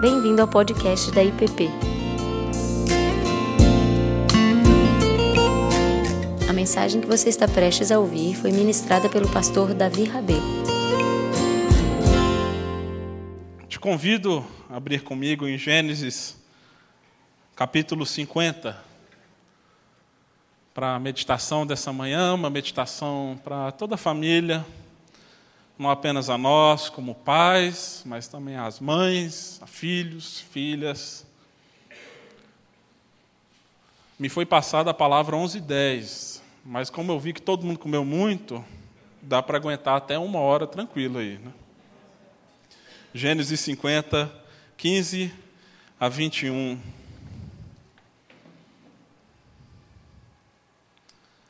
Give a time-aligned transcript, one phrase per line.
[0.00, 1.68] Bem-vindo ao podcast da IPP.
[6.48, 10.40] A mensagem que você está prestes a ouvir foi ministrada pelo pastor Davi Rabelo.
[13.68, 16.36] Te convido a abrir comigo em Gênesis,
[17.56, 18.80] capítulo 50,
[20.72, 24.64] para a meditação dessa manhã, uma meditação para toda a família,
[25.78, 31.24] não apenas a nós como pais, mas também às mães, a filhos, filhas.
[34.18, 37.78] Me foi passada a palavra 11 e 10, mas como eu vi que todo mundo
[37.78, 38.64] comeu muito,
[39.22, 41.38] dá para aguentar até uma hora tranquilo aí.
[41.38, 41.52] Né?
[43.14, 44.30] Gênesis 50,
[44.76, 45.32] 15
[46.00, 46.80] a 21.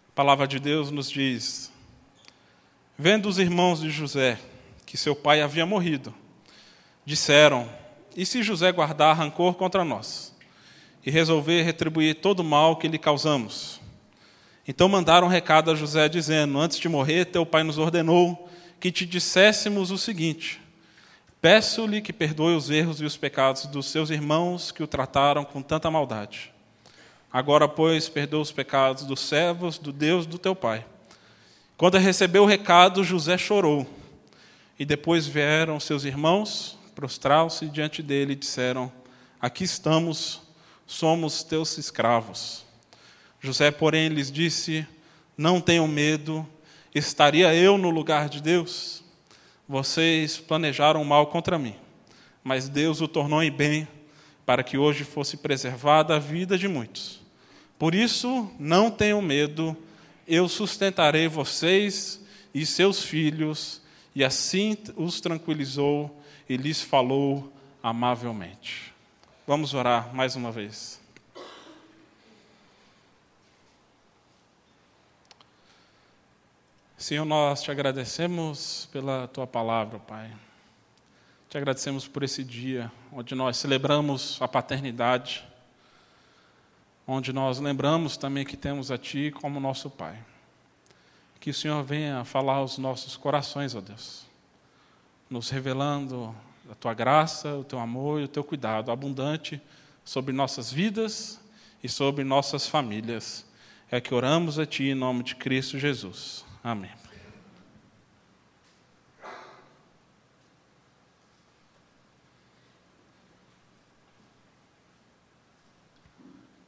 [0.09, 1.73] A palavra de Deus nos diz:
[3.01, 4.41] Vendo os irmãos de José
[4.85, 6.13] que seu pai havia morrido,
[7.05, 7.71] disseram:
[8.17, 10.35] E se José guardar rancor contra nós
[11.07, 13.81] e resolver retribuir todo o mal que lhe causamos?
[14.67, 18.91] Então mandaram um recado a José, dizendo: Antes de morrer, teu pai nos ordenou que
[18.91, 20.61] te disséssemos o seguinte:
[21.41, 25.63] Peço-lhe que perdoe os erros e os pecados dos seus irmãos que o trataram com
[25.63, 26.53] tanta maldade.
[27.33, 30.85] Agora, pois, perdoa os pecados dos servos do Deus do teu pai
[31.79, 33.87] quando recebeu o recado, José chorou.
[34.77, 38.93] E depois vieram seus irmãos, prostraram-se diante dele e disseram:
[39.41, 40.43] Aqui estamos,
[40.89, 42.67] somos teus escravos.
[43.41, 44.85] José, porém, lhes disse:
[45.37, 46.45] Não tenham medo,
[46.93, 49.05] estaria eu no lugar de Deus?
[49.69, 51.77] Vocês planejaram mal contra mim,
[52.43, 53.87] mas Deus o tornou em bem,
[54.45, 57.21] para que hoje fosse preservada a vida de muitos.
[57.79, 59.77] Por isso, não tenham medo,
[60.29, 62.21] eu sustentarei vocês
[62.55, 63.81] e seus filhos.
[64.15, 68.93] E assim os tranquilizou e lhes falou amavelmente.
[69.47, 71.01] Vamos orar mais uma vez.
[76.97, 80.31] Senhor, nós te agradecemos pela tua palavra, Pai.
[81.49, 85.49] Te agradecemos por esse dia onde nós celebramos a paternidade
[87.11, 90.19] onde nós lembramos também que temos a Ti como nosso Pai.
[91.41, 94.27] Que o Senhor venha falar aos nossos corações, ó Deus,
[95.31, 96.35] nos revelando
[96.71, 99.59] a Tua graça, o Teu amor e o Teu cuidado abundante
[100.05, 101.41] sobre nossas vidas
[101.83, 103.47] e sobre nossas famílias.
[103.91, 106.45] É que oramos a Ti em nome de Cristo Jesus.
[106.63, 107.08] Amém.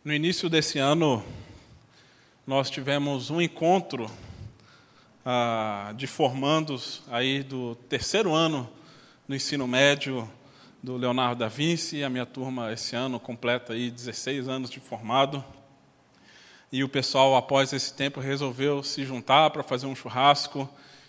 [0.02, 1.22] No início desse ano,
[2.46, 4.10] nós tivemos um encontro
[5.22, 8.66] ah, de formandos aí do terceiro ano
[9.28, 10.26] no ensino médio
[10.82, 12.02] do Leonardo da Vinci.
[12.02, 15.44] A minha turma esse ano completa aí 16 anos de formado.
[16.72, 20.66] E o pessoal, após esse tempo, resolveu se juntar para fazer um churrasco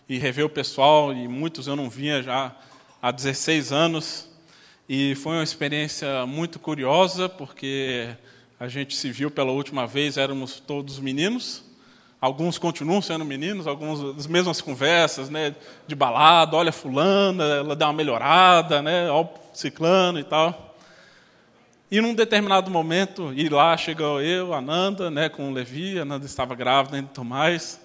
[0.09, 1.13] e rever o pessoal.
[1.13, 2.53] E muitos eu não vinha já
[3.01, 4.27] há 16 anos.
[4.89, 8.17] E foi uma experiência muito curiosa, porque
[8.61, 11.63] a gente se viu pela última vez, éramos todos meninos.
[12.21, 15.55] Alguns continuam sendo meninos, alguns as mesmas conversas, né,
[15.87, 20.75] de balada, olha fulana, ela dá uma melhorada, né, ó ciclano e tal.
[21.89, 26.05] E num determinado momento, e lá chegou eu, a Nanda, né, com o Levi, a
[26.05, 27.81] Nanda estava grávida ainda Tomás.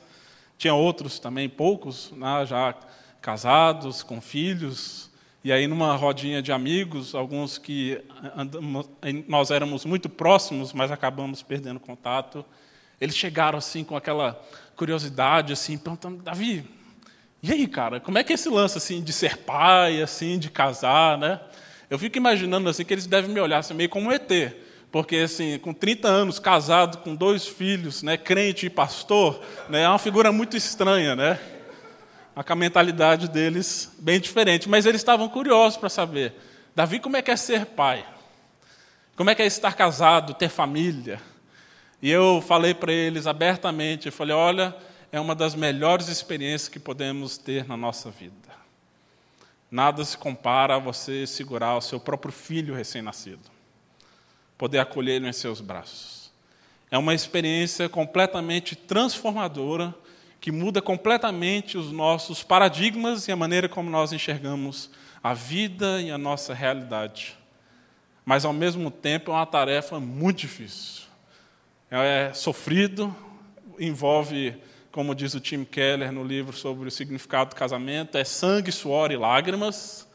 [0.59, 2.75] Tinha outros também, poucos, né, já
[3.23, 5.06] casados, com filhos,
[5.47, 8.03] e aí, numa rodinha de amigos, alguns que
[8.37, 8.91] andamos,
[9.29, 12.45] nós éramos muito próximos, mas acabamos perdendo contato,
[13.01, 16.69] eles chegaram assim com aquela curiosidade, assim, perguntando: Davi,
[17.41, 20.51] e aí, cara, como é que é esse lance assim de ser pai, assim, de
[20.51, 21.39] casar, né?
[21.89, 24.29] Eu fico imaginando assim que eles devem me olhar assim, meio como um ET,
[24.91, 29.89] porque assim, com 30 anos, casado, com dois filhos, né, crente e pastor, né, é
[29.89, 31.39] uma figura muito estranha, né?
[32.43, 34.69] Com a mentalidade deles bem diferente.
[34.69, 36.35] Mas eles estavam curiosos para saber:
[36.75, 38.07] Davi, como é que é ser pai?
[39.17, 41.21] Como é que é estar casado, ter família?
[42.03, 44.77] E eu falei para eles abertamente: eu falei, olha,
[45.11, 48.35] é uma das melhores experiências que podemos ter na nossa vida.
[49.71, 53.51] Nada se compara a você segurar o seu próprio filho recém-nascido,
[54.57, 56.31] poder acolhê-lo em seus braços.
[56.91, 59.95] É uma experiência completamente transformadora
[60.41, 64.91] que muda completamente os nossos paradigmas e a maneira como nós enxergamos
[65.23, 67.37] a vida e a nossa realidade.
[68.25, 71.05] Mas, ao mesmo tempo, é uma tarefa muito difícil.
[71.91, 73.15] É sofrido,
[73.79, 74.57] envolve,
[74.91, 79.13] como diz o Tim Keller no livro sobre o significado do casamento, é sangue, suor
[79.13, 80.07] e lágrimas.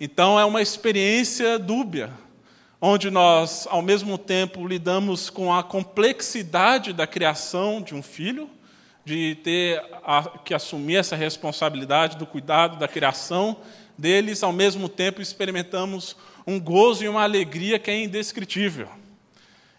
[0.00, 2.12] Então é uma experiência dúbia,
[2.80, 8.50] onde nós, ao mesmo tempo, lidamos com a complexidade da criação de um filho,
[9.06, 9.80] de ter
[10.44, 13.56] que assumir essa responsabilidade do cuidado da criação
[13.96, 18.88] deles, ao mesmo tempo experimentamos um gozo e uma alegria que é indescritível.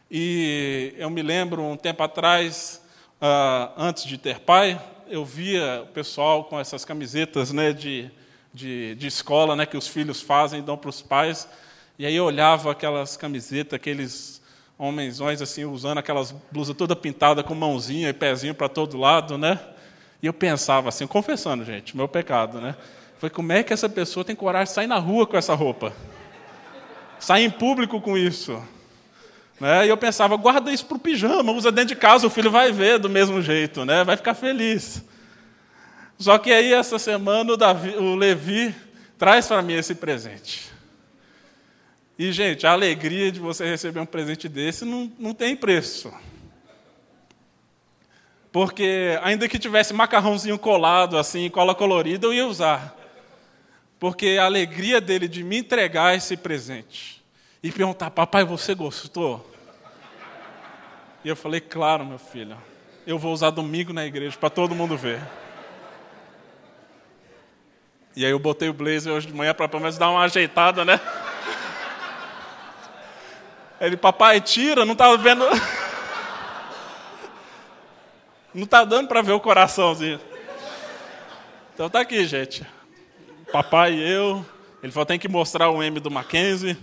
[0.09, 2.81] E eu me lembro, um tempo atrás,
[3.21, 8.09] uh, antes de ter pai, eu via o pessoal com essas camisetas né, de,
[8.53, 11.50] de, de escola né, que os filhos fazem dão para os pais.
[12.00, 14.41] E aí eu olhava aquelas camisetas, aqueles
[14.77, 19.59] homensões assim, usando aquelas blusas toda pintada com mãozinha e pezinho para todo lado, né?
[20.21, 22.75] E eu pensava assim, confessando, gente, meu pecado, né?
[23.19, 25.94] Foi como é que essa pessoa tem coragem de sair na rua com essa roupa?
[27.19, 28.62] Sair em público com isso?
[29.59, 29.88] Né?
[29.88, 32.71] E eu pensava, guarda isso para o pijama, usa dentro de casa, o filho vai
[32.71, 34.03] ver do mesmo jeito, né?
[34.03, 35.03] vai ficar feliz.
[36.19, 38.74] Só que aí, essa semana, o, Davi, o Levi
[39.18, 40.71] traz para mim esse presente.
[42.18, 46.12] E, gente, a alegria de você receber um presente desse não, não tem preço.
[48.52, 52.98] Porque, ainda que tivesse macarrãozinho colado, assim, cola colorida, eu ia usar.
[54.00, 57.24] Porque a alegria dele de me entregar esse presente
[57.62, 59.48] e perguntar: Papai, você gostou?
[61.24, 62.58] E eu falei: Claro, meu filho.
[63.06, 65.22] Eu vou usar domingo na igreja para todo mundo ver.
[68.16, 70.84] E aí eu botei o blazer hoje de manhã para pelo menos dar uma ajeitada,
[70.84, 71.00] né?
[73.79, 75.45] Ele, papai, tira, não está vendo.
[78.53, 80.19] Não está dando para ver o coraçãozinho.
[81.75, 82.65] Então tá aqui, gente.
[83.51, 84.44] Papai e eu.
[84.81, 86.75] Ele falou, tem que mostrar o M do Mackenzie.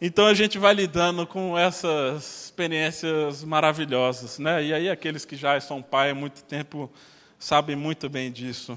[0.00, 4.64] Então a gente vai lidando com essas experiências maravilhosas, né?
[4.64, 6.90] E aí aqueles que já são pai há muito tempo
[7.38, 8.76] sabem muito bem disso.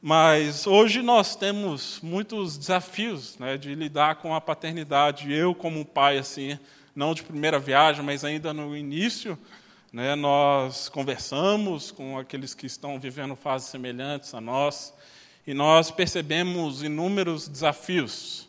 [0.00, 5.32] Mas hoje nós temos muitos desafios, né, de lidar com a paternidade.
[5.32, 6.56] Eu como pai assim,
[6.94, 9.36] não de primeira viagem, mas ainda no início,
[9.92, 14.94] né, nós conversamos com aqueles que estão vivendo fases semelhantes a nós
[15.44, 18.46] e nós percebemos inúmeros desafios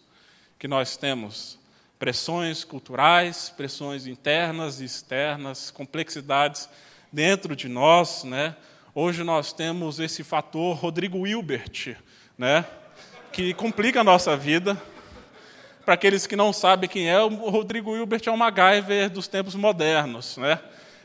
[0.59, 1.57] que nós temos
[1.97, 6.69] pressões culturais, pressões internas e externas, complexidades
[7.11, 8.55] dentro de nós, né?
[8.95, 11.95] Hoje nós temos esse fator Rodrigo Hilbert,
[12.35, 12.65] né?
[13.31, 14.81] Que complica a nossa vida.
[15.85, 19.53] Para aqueles que não sabem quem é, o Rodrigo Hilbert é um MacGyver dos tempos
[19.53, 20.59] modernos, né?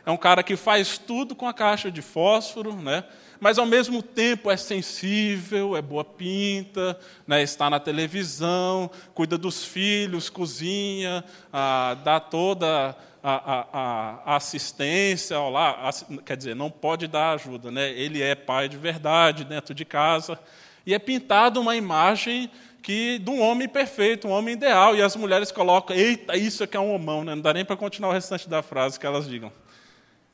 [0.07, 3.05] É um cara que faz tudo com a caixa de fósforo, né?
[3.41, 9.65] mas ao mesmo tempo é sensível, é boa pinta, né, está na televisão, cuida dos
[9.65, 11.23] filhos, cozinha,
[11.53, 15.91] ah, dá toda a, a, assistência, ó, lá,
[16.27, 17.91] quer dizer, não pode dar ajuda, né?
[17.91, 20.39] ele é pai de verdade dentro de casa,
[20.85, 22.51] e é pintado uma imagem
[22.83, 26.77] que de um homem perfeito, um homem ideal, e as mulheres colocam, eita, isso aqui
[26.77, 27.35] é um homão, né?
[27.35, 29.51] não dá nem para continuar o restante da frase que elas digam.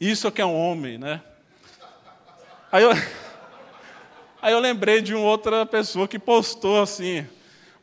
[0.01, 1.23] Isso aqui é um homem, né?
[2.73, 2.91] Aí eu,
[4.43, 7.27] aí eu lembrei de uma outra pessoa que postou assim: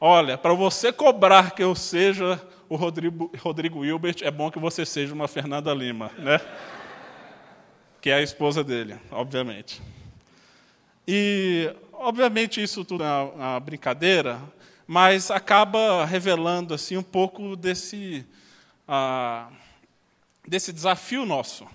[0.01, 4.85] Olha, para você cobrar que eu seja o Rodrigo, Rodrigo Hilbert, é bom que você
[4.85, 6.39] seja uma Fernanda Lima, né?
[8.01, 9.81] Que é a esposa dele, obviamente.
[11.07, 14.39] E, obviamente, isso tudo é uma brincadeira,
[14.85, 18.25] mas acaba revelando assim um pouco desse,
[18.87, 19.51] uh,
[20.47, 21.67] desse desafio nosso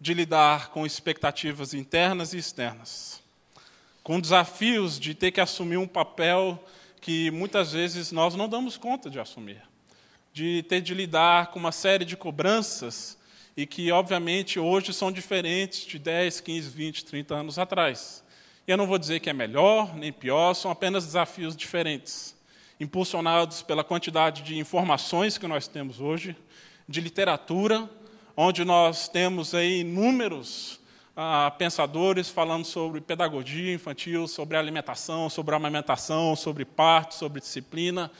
[0.00, 3.22] de lidar com expectativas internas e externas,
[4.02, 6.62] com desafios de ter que assumir um papel
[7.00, 9.62] que muitas vezes nós não damos conta de assumir,
[10.32, 13.18] de ter de lidar com uma série de cobranças
[13.56, 18.24] e que, obviamente, hoje são diferentes de 10, 15, 20, 30 anos atrás.
[18.66, 22.34] E eu não vou dizer que é melhor nem pior, são apenas desafios diferentes,
[22.80, 26.34] impulsionados pela quantidade de informações que nós temos hoje,
[26.88, 27.88] de literatura,
[28.36, 30.80] onde nós temos aí inúmeros
[31.14, 38.10] ah, pensadores falando sobre pedagogia infantil, sobre alimentação, sobre amamentação, sobre parto, sobre disciplina,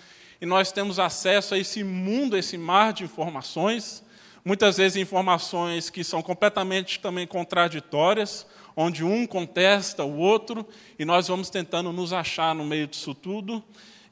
[0.42, 4.04] e nós temos acesso a esse mundo, a esse mar de informações,
[4.44, 8.44] muitas vezes informações que são completamente também contraditórias,
[8.75, 10.66] onde um contesta o outro,
[10.99, 13.62] e nós vamos tentando nos achar no meio disso tudo,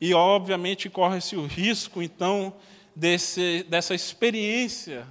[0.00, 2.54] e obviamente corre-se o risco, então,
[2.94, 5.04] desse, dessa experiência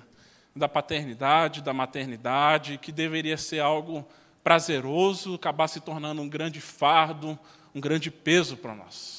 [0.55, 4.07] da paternidade, da maternidade, que deveria ser algo
[4.41, 7.37] prazeroso, acabar se tornando um grande fardo,
[7.75, 9.18] um grande peso para nós,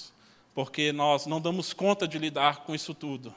[0.54, 3.34] porque nós não damos conta de lidar com isso tudo.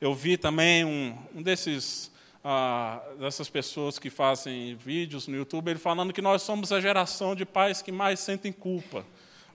[0.00, 2.10] Eu vi também um, um desses
[2.44, 7.34] ah, dessas pessoas que fazem vídeos no YouTube, ele falando que nós somos a geração
[7.34, 9.04] de pais que mais sentem culpa,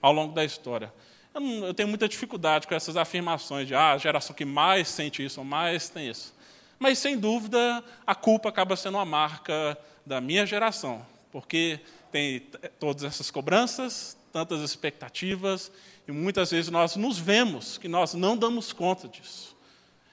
[0.00, 0.92] ao longo da história.
[1.34, 4.88] Eu, não, eu tenho muita dificuldade com essas afirmações de ah, a geração que mais
[4.88, 6.34] sente isso, mais tem isso.
[6.78, 11.80] Mas, sem dúvida, a culpa acaba sendo uma marca da minha geração, porque
[12.12, 12.40] tem
[12.78, 15.72] todas essas cobranças, tantas expectativas,
[16.06, 19.56] e muitas vezes nós nos vemos que nós não damos conta disso.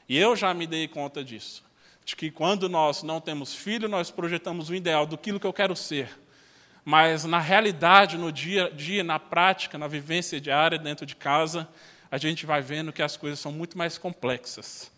[0.09, 1.63] E eu já me dei conta disso,
[2.03, 5.75] de que quando nós não temos filho, nós projetamos o ideal do que eu quero
[5.75, 6.19] ser.
[6.83, 11.67] Mas na realidade, no dia a dia, na prática, na vivência diária dentro de casa,
[12.11, 14.91] a gente vai vendo que as coisas são muito mais complexas.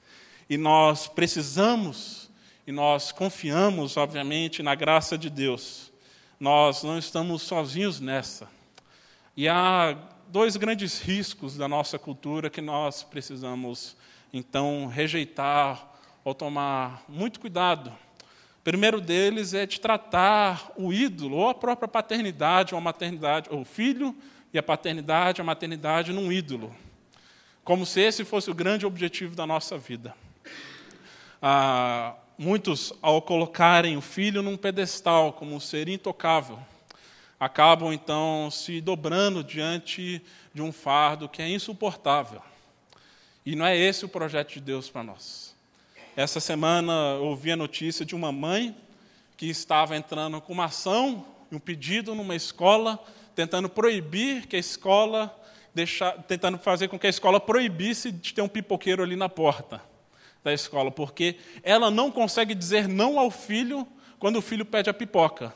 [0.50, 2.30] E nós precisamos
[2.66, 5.92] e nós confiamos, obviamente, na graça de Deus.
[6.40, 8.50] Nós não estamos sozinhos nessa.
[9.38, 9.96] E há
[10.28, 13.96] dois grandes riscos da nossa cultura que nós precisamos,
[14.34, 17.90] então, rejeitar ou tomar muito cuidado.
[18.60, 23.50] O primeiro deles é de tratar o ídolo, ou a própria paternidade, ou a maternidade,
[23.52, 24.16] ou o filho
[24.52, 26.76] e a paternidade, a maternidade, num ídolo.
[27.64, 30.16] Como se esse fosse o grande objetivo da nossa vida.
[31.42, 36.60] Ah, muitos, ao colocarem o filho num pedestal como um ser intocável,
[37.40, 40.22] acabam então se dobrando diante
[40.54, 42.42] de um fardo que é insuportável.
[43.46, 45.56] E não é esse o projeto de Deus para nós.
[46.16, 48.76] Essa semana ouvi a notícia de uma mãe
[49.38, 52.98] que estava entrando com uma ação, um pedido numa escola,
[53.36, 55.36] tentando proibir que a escola,
[55.74, 59.82] deixar, tentando fazer com que a escola proibisse de ter um pipoqueiro ali na porta
[60.44, 63.86] da escola, porque ela não consegue dizer não ao filho
[64.18, 65.54] quando o filho pede a pipoca.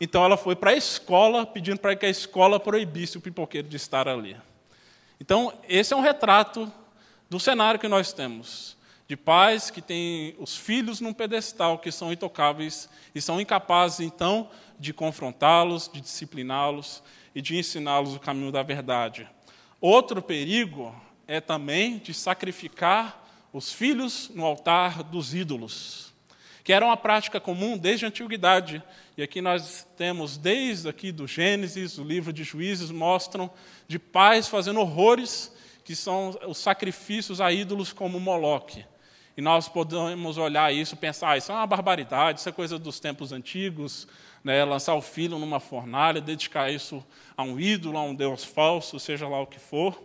[0.00, 3.76] Então ela foi para a escola pedindo para que a escola proibisse o pipoqueiro de
[3.76, 4.36] estar ali.
[5.20, 6.72] Então, esse é um retrato
[7.28, 8.74] do cenário que nós temos,
[9.06, 14.48] de pais que têm os filhos num pedestal, que são intocáveis e são incapazes, então,
[14.78, 17.02] de confrontá-los, de discipliná-los
[17.34, 19.28] e de ensiná-los o caminho da verdade.
[19.78, 20.94] Outro perigo
[21.26, 26.09] é também de sacrificar os filhos no altar dos ídolos,
[26.70, 28.80] que era uma prática comum desde a antiguidade.
[29.16, 33.50] E aqui nós temos, desde aqui do Gênesis, o livro de Juízes, mostram
[33.88, 35.52] de pais fazendo horrores,
[35.84, 38.86] que são os sacrifícios a ídolos como Moloque.
[39.36, 42.78] E nós podemos olhar isso e pensar, ah, isso é uma barbaridade, isso é coisa
[42.78, 44.06] dos tempos antigos,
[44.44, 44.64] né?
[44.64, 47.04] lançar o filho numa fornalha, dedicar isso
[47.36, 50.00] a um ídolo, a um deus falso, seja lá o que for.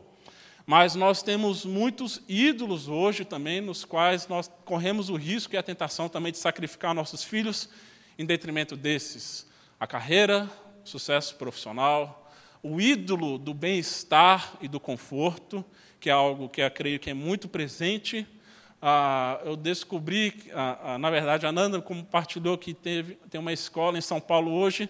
[0.66, 5.64] Mas nós temos muitos ídolos hoje também, nos quais nós corremos o risco e a
[5.64, 7.70] tentação também de sacrificar nossos filhos
[8.18, 9.46] em detrimento desses.
[9.80, 10.50] A carreira,
[10.84, 12.32] o sucesso profissional,
[12.64, 15.64] o ídolo do bem-estar e do conforto,
[16.00, 18.28] que é algo que eu creio que é muito presente.
[18.82, 24.00] Ah, eu descobri, ah, ah, na verdade, a Nanda compartilhou que teve, tem uma escola
[24.00, 24.90] em São Paulo hoje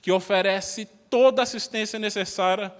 [0.00, 2.72] que oferece toda a assistência necessária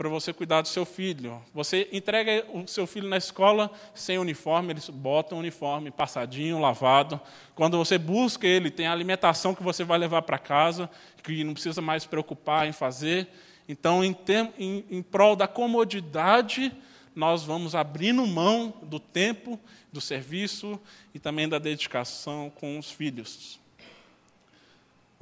[0.00, 1.42] para você cuidar do seu filho.
[1.52, 7.20] Você entrega o seu filho na escola sem uniforme, eles botam o uniforme passadinho, lavado.
[7.54, 10.88] Quando você busca ele, tem a alimentação que você vai levar para casa,
[11.22, 13.28] que não precisa mais preocupar em fazer.
[13.68, 14.16] Então, em,
[14.58, 16.72] em, em prol da comodidade,
[17.14, 19.60] nós vamos abrindo mão do tempo,
[19.92, 20.80] do serviço
[21.12, 23.59] e também da dedicação com os filhos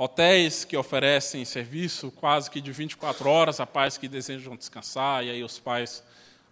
[0.00, 5.30] hotéis que oferecem serviço quase que de 24 horas a pais que desejam descansar, e
[5.30, 6.04] aí os pais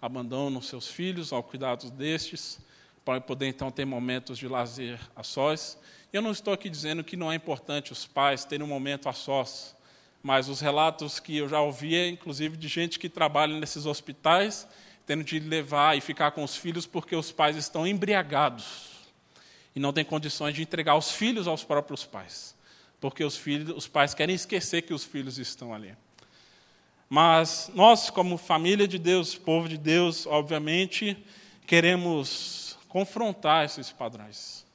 [0.02, 2.58] abandonam seus filhos ao cuidado destes,
[3.04, 5.78] para poder então ter momentos de lazer a sós.
[6.12, 9.12] Eu não estou aqui dizendo que não é importante os pais terem um momento a
[9.12, 9.76] sós,
[10.24, 14.66] mas os relatos que eu já ouvi, é, inclusive de gente que trabalha nesses hospitais,
[15.06, 19.06] tendo de levar e ficar com os filhos porque os pais estão embriagados
[19.72, 22.55] e não têm condições de entregar os filhos aos próprios pais
[23.00, 25.94] porque os filhos, os pais querem esquecer que os filhos estão ali.
[27.08, 31.16] Mas nós, como família de Deus, povo de Deus, obviamente,
[31.66, 34.66] queremos confrontar esses padrões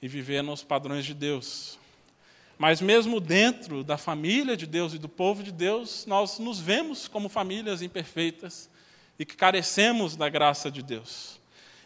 [0.00, 1.78] e viver nos padrões de Deus.
[2.58, 7.06] Mas mesmo dentro da família de Deus e do povo de Deus, nós nos vemos
[7.06, 8.68] como famílias imperfeitas
[9.18, 11.38] e que carecemos da graça de Deus.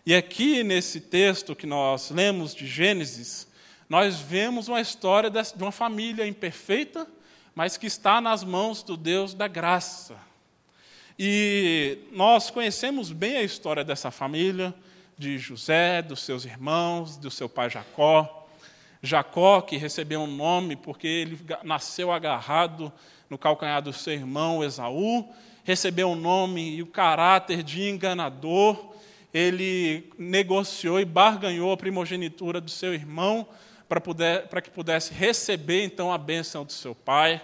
[0.06, 3.46] E aqui nesse texto que nós lemos de Gênesis,
[3.90, 7.08] nós vemos uma história de uma família imperfeita,
[7.52, 10.16] mas que está nas mãos do Deus da graça.
[11.18, 14.72] E nós conhecemos bem a história dessa família,
[15.18, 18.46] de José, dos seus irmãos, do seu pai Jacó.
[19.02, 22.92] Jacó, que recebeu um nome porque ele nasceu agarrado
[23.28, 25.28] no calcanhar do seu irmão Esaú,
[25.64, 28.94] recebeu um nome e o caráter de enganador.
[29.34, 33.48] Ele negociou e barganhou a primogenitura do seu irmão
[33.90, 37.40] para, que pudesse receber então a bênção do seu pai.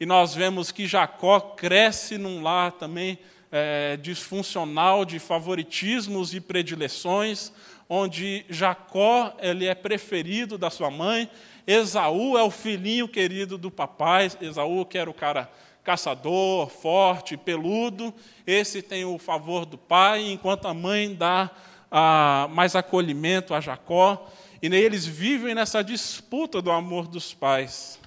[0.00, 3.16] e nós vemos que Jacó cresce num lar também
[3.52, 7.52] é, disfuncional de favoritismos e predileções,
[7.88, 11.30] onde Jacó ele é preferido da sua mãe,
[11.64, 15.48] Esaú é o filhinho querido do papai, Esaú que era o cara
[15.84, 18.12] caçador, forte, peludo,
[18.44, 21.50] esse tem o favor do pai, enquanto a mãe dá
[21.88, 24.28] ah, mais acolhimento a Jacó,
[24.72, 28.00] e eles vivem nessa disputa do amor dos pais.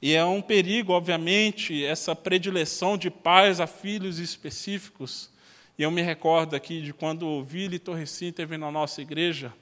[0.00, 5.28] E é um perigo, obviamente, essa predileção de pais a filhos específicos.
[5.76, 9.52] E eu me recordo aqui de quando o Vili Torrecim teve na nossa igreja,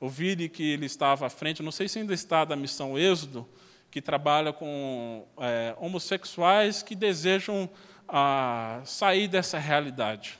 [0.00, 3.46] o Vili que ele estava à frente, não sei se ainda está da missão Êxodo,
[3.90, 7.68] que trabalha com é, homossexuais que desejam
[8.08, 10.38] ah, sair dessa realidade.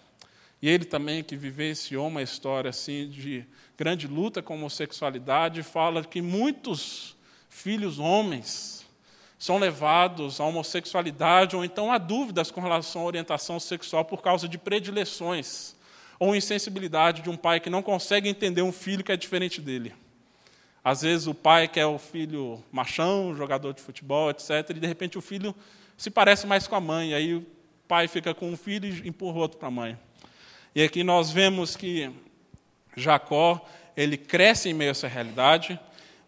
[0.62, 3.44] E ele também, que vivenciou uma história assim de
[3.82, 7.16] grande luta com a homossexualidade, fala que muitos
[7.50, 8.86] filhos homens
[9.36, 14.46] são levados à homossexualidade ou então a dúvidas com relação à orientação sexual por causa
[14.46, 15.74] de predileções
[16.16, 19.92] ou insensibilidade de um pai que não consegue entender um filho que é diferente dele.
[20.84, 25.18] Às vezes o pai quer o filho machão, jogador de futebol, etc., e de repente
[25.18, 25.52] o filho
[25.96, 27.44] se parece mais com a mãe, aí o
[27.88, 29.98] pai fica com um filho e empurra o outro para a mãe.
[30.72, 32.12] E aqui nós vemos que
[32.96, 33.64] Jacó,
[33.96, 35.78] ele cresce em meio a essa realidade,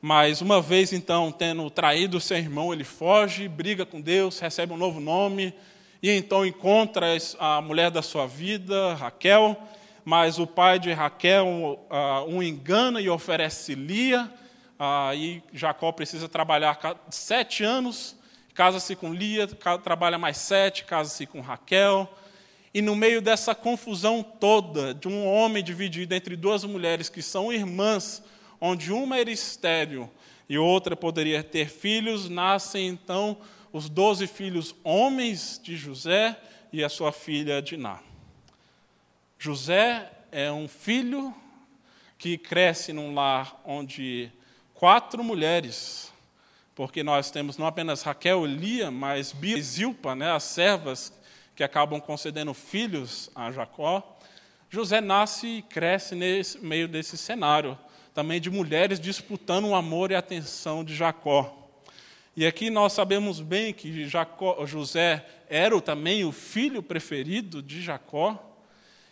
[0.00, 4.76] mas uma vez então, tendo traído seu irmão, ele foge, briga com Deus, recebe um
[4.76, 5.54] novo nome,
[6.02, 7.06] e então encontra
[7.38, 9.56] a mulher da sua vida, Raquel,
[10.04, 11.46] mas o pai de Raquel
[11.90, 14.30] uh, um engana e oferece Lia,
[14.78, 16.78] uh, e Jacó precisa trabalhar
[17.08, 18.14] sete anos,
[18.52, 19.46] casa-se com Lia,
[19.82, 22.12] trabalha mais sete, casa-se com Raquel,
[22.74, 27.52] e no meio dessa confusão toda, de um homem dividido entre duas mulheres que são
[27.52, 28.20] irmãs,
[28.60, 30.10] onde uma era estéril
[30.48, 33.38] e outra poderia ter filhos, nascem então
[33.72, 36.36] os doze filhos homens de José
[36.72, 38.00] e a sua filha Diná.
[39.38, 41.32] José é um filho
[42.18, 44.32] que cresce num lar onde
[44.72, 46.12] quatro mulheres,
[46.74, 51.12] porque nós temos não apenas Raquel e Lia, mas Bia e Zilpa, né, as servas
[51.54, 54.16] que acabam concedendo filhos a Jacó.
[54.70, 57.78] José nasce e cresce nesse meio desse cenário
[58.14, 61.68] também de mulheres disputando o amor e a atenção de Jacó.
[62.36, 68.56] E aqui nós sabemos bem que Jacó, José era também o filho preferido de Jacó,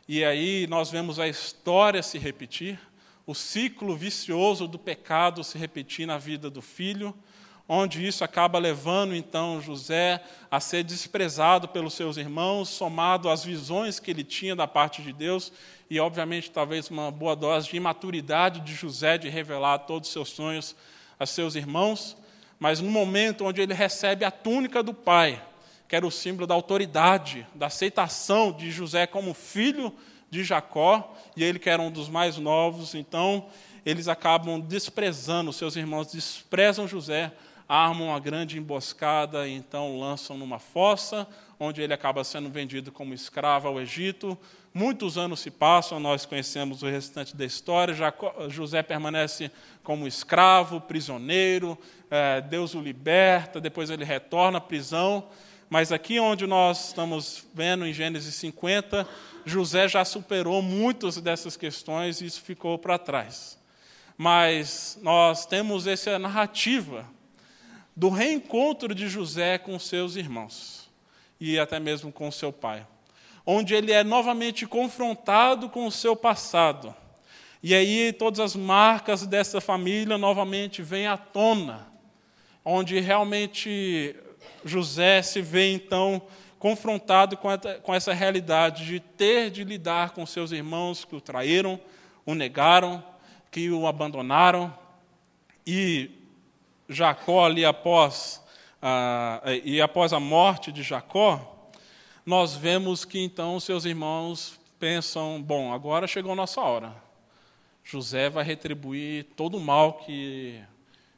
[0.08, 2.78] e aí nós vemos a história se repetir,
[3.26, 7.14] o ciclo vicioso do pecado se repetir na vida do filho,
[7.68, 13.98] onde isso acaba levando então José a ser desprezado pelos seus irmãos, somado às visões
[13.98, 15.52] que ele tinha da parte de Deus
[15.88, 20.30] e, obviamente, talvez uma boa dose de imaturidade de José de revelar todos os seus
[20.30, 20.76] sonhos
[21.18, 22.16] a seus irmãos,
[22.58, 25.42] mas no momento onde ele recebe a túnica do pai,
[25.88, 29.94] que era o símbolo da autoridade, da aceitação de José como filho
[30.30, 33.46] de Jacó, e ele que era um dos mais novos, então
[33.84, 37.32] eles acabam desprezando, seus irmãos desprezam José,
[37.68, 41.26] armam uma grande emboscada e então lançam numa fossa,
[41.58, 44.36] onde ele acaba sendo vendido como escravo ao Egito.
[44.74, 47.92] Muitos anos se passam, nós conhecemos o restante da história.
[47.92, 49.50] Jacó, José permanece
[49.82, 51.78] como escravo, prisioneiro,
[52.10, 55.28] é, Deus o liberta, depois ele retorna à prisão.
[55.68, 59.06] Mas aqui onde nós estamos vendo em Gênesis 50,
[59.44, 63.58] José já superou muitas dessas questões e isso ficou para trás.
[64.16, 67.06] Mas nós temos essa narrativa
[67.94, 70.90] do reencontro de José com seus irmãos
[71.40, 72.86] e até mesmo com seu pai
[73.44, 76.94] onde ele é novamente confrontado com o seu passado.
[77.62, 81.86] E aí todas as marcas dessa família novamente vêm à tona,
[82.64, 84.16] onde realmente
[84.64, 86.22] José se vê então
[86.58, 91.80] confrontado com essa realidade de ter de lidar com seus irmãos que o traíram,
[92.24, 93.02] o negaram,
[93.50, 94.72] que o abandonaram,
[95.66, 96.21] e
[96.92, 98.42] Jacó ali após,
[98.80, 101.70] ah, e após a morte de Jacó,
[102.24, 106.94] nós vemos que então seus irmãos pensam: bom, agora chegou a nossa hora.
[107.84, 110.62] José vai retribuir todo o mal que,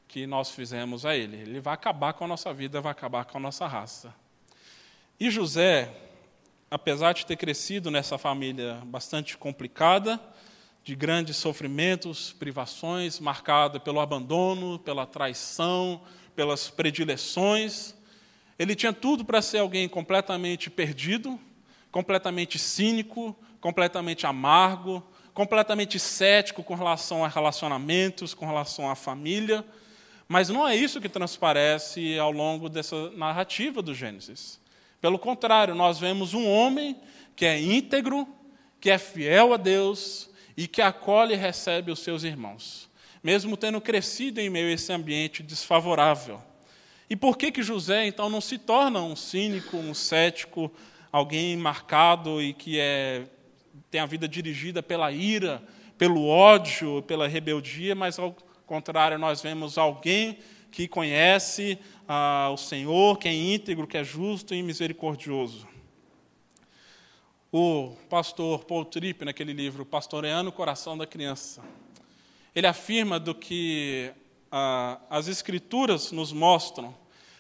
[0.08, 1.37] que nós fizemos a ele.
[1.37, 4.14] Ele vai acabar com a nossa vida, vai acabar com a nossa raça.
[5.20, 5.94] E José,
[6.70, 10.18] apesar de ter crescido nessa família bastante complicada,
[10.84, 16.02] de grandes sofrimentos, privações, marcada pelo abandono, pela traição,
[16.36, 17.94] pelas predileções,
[18.58, 21.40] ele tinha tudo para ser alguém completamente perdido,
[21.90, 29.64] completamente cínico, completamente amargo, completamente cético com relação a relacionamentos, com relação à família.
[30.28, 34.60] Mas não é isso que transparece ao longo dessa narrativa do Gênesis.
[35.00, 36.94] Pelo contrário, nós vemos um homem
[37.34, 38.28] que é íntegro,
[38.78, 42.88] que é fiel a Deus e que acolhe e recebe os seus irmãos,
[43.22, 46.40] mesmo tendo crescido em meio a esse ambiente desfavorável.
[47.08, 50.72] E por que que José então não se torna um cínico, um cético,
[51.12, 53.24] alguém marcado e que é,
[53.90, 55.62] tem a vida dirigida pela ira,
[55.96, 58.36] pelo ódio, pela rebeldia, mas ao
[58.66, 60.38] contrário, nós vemos alguém
[60.70, 65.73] que conhece ah, o Senhor, que é íntegro, que é justo e misericordioso.
[67.56, 71.62] O pastor Paul Tripp, naquele livro Pastoreando o Coração da Criança,
[72.52, 74.10] ele afirma do que
[74.50, 76.92] ah, as Escrituras nos mostram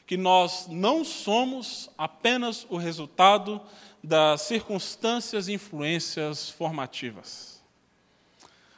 [0.06, 3.60] que nós não somos apenas o resultado
[4.04, 7.60] das circunstâncias e influências formativas.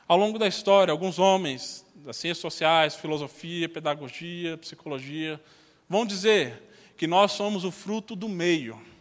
[0.08, 5.38] Ao longo da história, alguns homens das ciências sociais, filosofia, pedagogia, psicologia,
[5.86, 6.62] vão dizer
[6.96, 8.95] que nós somos o fruto do meio.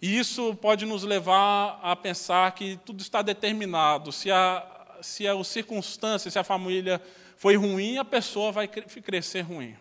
[0.00, 4.12] E isso pode nos levar a pensar que tudo está determinado.
[4.12, 4.64] Se a,
[5.00, 7.02] se a circunstância, se a família
[7.36, 9.76] foi ruim, a pessoa vai crescer ruim.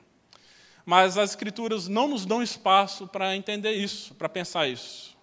[0.85, 5.15] Mas as Escrituras não nos dão espaço para entender isso, para pensar isso.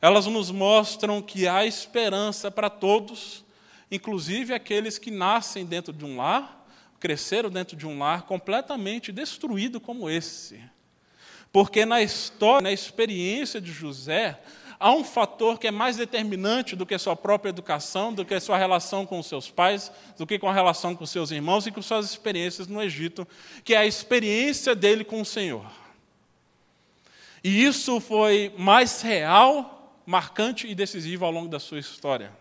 [0.00, 3.44] Elas nos mostram que há esperança para todos
[3.90, 6.66] inclusive aqueles que nascem dentro de um lar,
[7.00, 10.60] cresceram dentro de um lar completamente destruído como esse.
[11.52, 14.38] Porque na história, na experiência de José,
[14.78, 18.34] há um fator que é mais determinante do que a sua própria educação, do que
[18.34, 21.66] a sua relação com os seus pais, do que com a relação com seus irmãos
[21.66, 23.26] e com suas experiências no Egito,
[23.64, 25.66] que é a experiência dele com o Senhor.
[27.42, 32.32] E isso foi mais real, marcante e decisivo ao longo da sua história.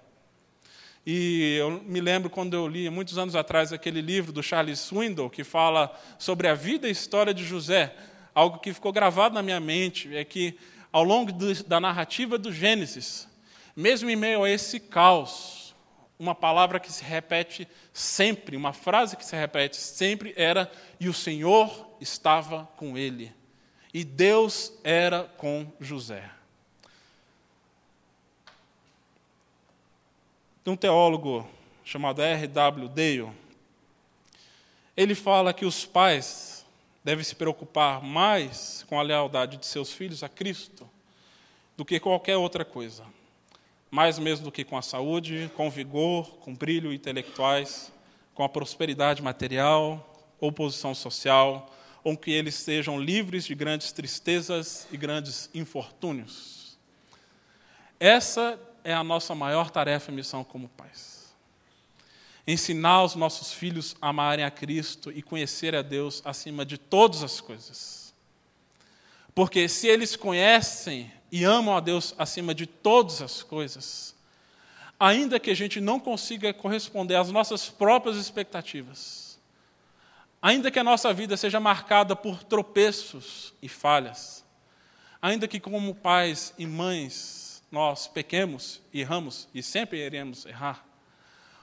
[1.05, 5.29] E eu me lembro quando eu li, muitos anos atrás, aquele livro do Charles Swindoll,
[5.29, 7.95] que fala sobre a vida e história de José.
[8.37, 10.59] Algo que ficou gravado na minha mente é que,
[10.91, 13.27] ao longo do, da narrativa do Gênesis,
[13.75, 15.73] mesmo em meio a esse caos,
[16.19, 21.13] uma palavra que se repete sempre, uma frase que se repete sempre era: e o
[21.15, 23.33] Senhor estava com ele.
[23.91, 26.29] E Deus era com José.
[30.63, 31.49] de um teólogo
[31.83, 32.89] chamado R.W.
[32.89, 33.31] Dale.
[34.97, 36.56] Ele fala que os pais
[37.07, 40.85] devem se preocupar mais com a lealdade de seus filhos a Cristo
[41.77, 43.05] do que qualquer outra coisa.
[43.89, 47.93] Mais mesmo do que com a saúde, com vigor, com brilho intelectuais,
[48.35, 54.85] com a prosperidade material ou posição social, ou que eles sejam livres de grandes tristezas
[54.91, 56.77] e grandes infortúnios.
[57.97, 61.16] Essa é a nossa maior tarefa e missão como pais.
[62.47, 67.21] Ensinar os nossos filhos a amarem a Cristo e conhecer a Deus acima de todas
[67.21, 68.13] as coisas.
[69.35, 74.15] Porque se eles conhecem e amam a Deus acima de todas as coisas,
[74.99, 79.37] ainda que a gente não consiga corresponder às nossas próprias expectativas,
[80.41, 84.45] ainda que a nossa vida seja marcada por tropeços e falhas,
[85.21, 90.86] ainda que como pais e mães nós pequemos, erramos e sempre iremos errar,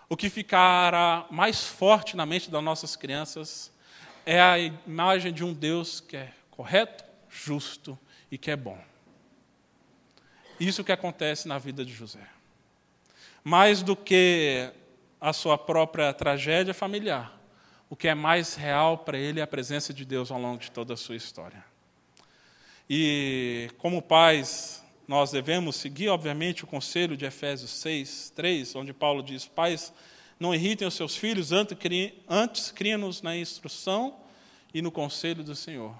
[0.08, 3.72] o que ficará mais forte na mente das nossas crianças
[4.26, 7.98] é a imagem de um Deus que é correto, justo
[8.30, 8.78] e que é bom.
[10.58, 12.26] Isso que acontece na vida de José.
[13.42, 14.70] Mais do que
[15.20, 17.38] a sua própria tragédia familiar,
[17.88, 20.70] o que é mais real para ele é a presença de Deus ao longo de
[20.70, 21.64] toda a sua história.
[22.88, 29.22] E como pais, nós devemos seguir, obviamente, o conselho de Efésios 6, 3, onde Paulo
[29.22, 29.92] diz: Pais,
[30.40, 34.16] não irritem os seus filhos, antes criem-nos na instrução
[34.72, 35.94] e no conselho do Senhor.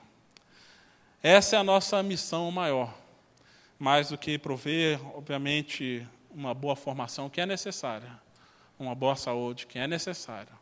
[1.23, 2.95] Essa é a nossa missão maior,
[3.79, 8.11] mais do que prover, obviamente, uma boa formação que é necessária,
[8.79, 10.53] uma boa saúde que é necessária,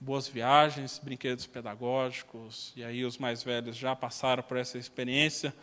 [0.00, 5.54] boas viagens, brinquedos pedagógicos, e aí os mais velhos já passaram por essa experiência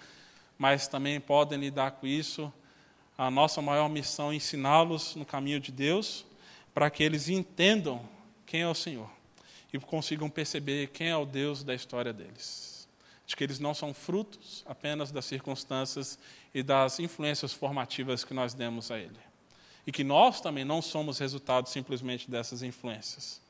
[0.58, 2.52] mas também podem lidar com isso.
[3.18, 6.26] A nossa maior missão é ensiná-los no caminho de Deus,
[6.74, 8.02] para que eles entendam
[8.46, 9.10] quem é o Senhor
[9.74, 12.88] e consigam perceber quem é o Deus da história deles.
[13.26, 16.20] De que eles não são frutos apenas das circunstâncias
[16.54, 19.20] e das influências formativas que nós demos a Ele.
[19.86, 23.41] E que nós também não somos resultado simplesmente dessas influências.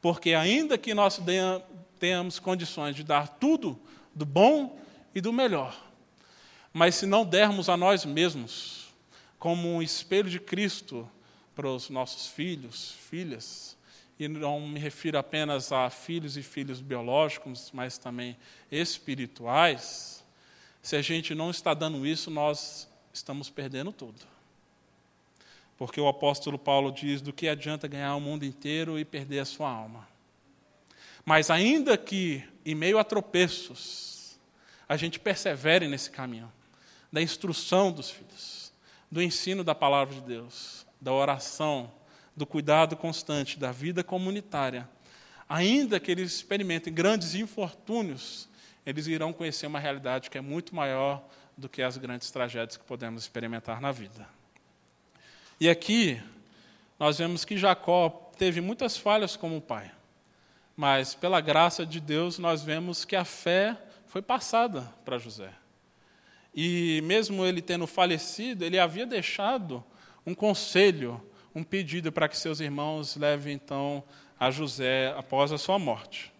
[0.00, 1.20] Porque, ainda que nós
[1.98, 3.78] tenhamos condições de dar tudo
[4.14, 4.78] do bom
[5.14, 5.89] e do melhor,
[6.72, 8.88] mas se não dermos a nós mesmos
[9.38, 11.10] como um espelho de Cristo
[11.54, 13.76] para os nossos filhos, filhas,
[14.18, 18.36] e não me refiro apenas a filhos e filhos biológicos, mas também
[18.70, 20.24] espirituais,
[20.82, 24.20] se a gente não está dando isso, nós estamos perdendo tudo.
[25.76, 29.44] Porque o apóstolo Paulo diz: do que adianta ganhar o mundo inteiro e perder a
[29.46, 30.06] sua alma?
[31.24, 34.38] Mas ainda que, em meio a tropeços,
[34.86, 36.52] a gente persevere nesse caminho
[37.12, 38.72] da instrução dos filhos,
[39.10, 41.90] do ensino da palavra de Deus, da oração,
[42.36, 44.88] do cuidado constante, da vida comunitária,
[45.48, 48.48] ainda que eles experimentem grandes infortúnios,
[48.86, 51.22] eles irão conhecer uma realidade que é muito maior
[51.56, 54.28] do que as grandes tragédias que podemos experimentar na vida.
[55.60, 56.22] E aqui,
[56.98, 59.90] nós vemos que Jacó teve muitas falhas como pai,
[60.76, 65.52] mas pela graça de Deus, nós vemos que a fé foi passada para José.
[66.54, 69.84] E mesmo ele tendo falecido, ele havia deixado
[70.26, 71.22] um conselho,
[71.54, 74.02] um pedido para que seus irmãos levem então
[74.38, 76.32] a José após a sua morte.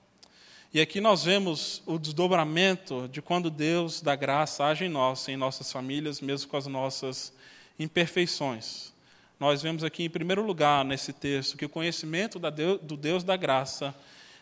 [0.72, 5.36] E aqui nós vemos o desdobramento de quando Deus da graça age em nós, em
[5.36, 7.32] nossas famílias, mesmo com as nossas
[7.78, 8.92] imperfeições.
[9.38, 13.94] Nós vemos aqui, em primeiro lugar, nesse texto, que o conhecimento do Deus da graça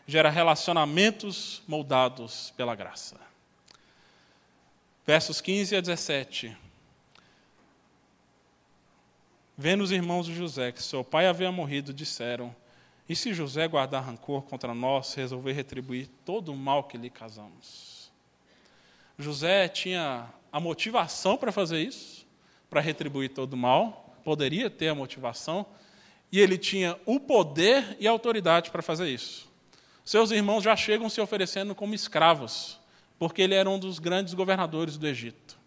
[0.07, 3.17] gera relacionamentos moldados pela graça.
[5.09, 6.55] Versos 15 a 17.
[9.57, 12.55] Vendo os irmãos de José que seu pai havia morrido, disseram:
[13.09, 18.13] E se José guardar rancor contra nós, resolver retribuir todo o mal que lhe casamos?
[19.19, 22.27] José tinha a motivação para fazer isso,
[22.69, 25.65] para retribuir todo o mal, poderia ter a motivação,
[26.31, 29.49] e ele tinha o poder e a autoridade para fazer isso.
[30.05, 32.78] Seus irmãos já chegam se oferecendo como escravos
[33.19, 35.59] porque ele era um dos grandes governadores do Egito.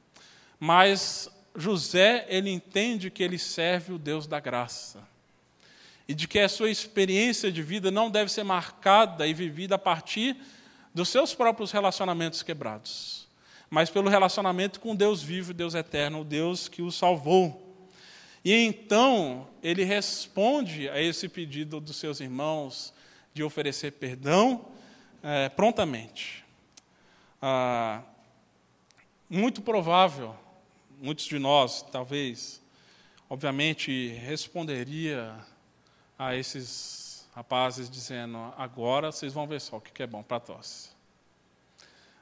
[0.59, 4.99] Mas José, ele entende que ele serve o Deus da graça.
[6.07, 9.79] E de que a sua experiência de vida não deve ser marcada e vivida a
[9.79, 10.35] partir
[10.93, 13.27] dos seus próprios relacionamentos quebrados,
[13.69, 17.69] mas pelo relacionamento com Deus vivo, Deus eterno, o Deus que o salvou.
[18.43, 22.93] E então ele responde a esse pedido dos seus irmãos
[23.33, 24.65] de oferecer perdão
[25.23, 26.40] é, prontamente
[27.41, 28.03] ah,
[29.27, 30.35] muito provável,
[31.01, 32.61] muitos de nós, talvez,
[33.27, 35.33] obviamente, responderia
[36.19, 40.91] a esses rapazes dizendo: agora vocês vão ver só o que é bom para tosse.